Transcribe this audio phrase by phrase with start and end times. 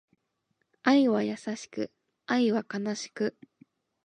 [0.81, 1.91] 愛は優しく、
[2.25, 3.37] 愛は悲しく